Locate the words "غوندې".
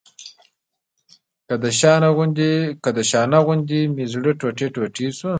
3.45-3.79